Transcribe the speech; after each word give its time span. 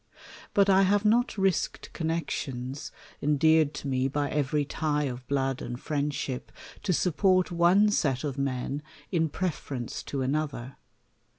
But 0.55 0.67
I 0.67 0.81
have 0.81 1.05
not 1.05 1.37
risked 1.37 1.93
connexions, 1.93 2.91
en 3.21 3.37
deared 3.37 3.71
to 3.75 3.87
me 3.87 4.07
by 4.07 4.31
every 4.31 4.65
tie 4.65 5.03
of 5.03 5.27
blood 5.27 5.61
and 5.61 5.79
friendship, 5.79 6.51
to 6.81 6.91
support 6.91 7.51
one 7.51 7.89
set 7.89 8.23
of 8.23 8.35
men 8.35 8.81
in 9.11 9.29
preference 9.29 10.01
to 10.05 10.23
another. 10.23 10.77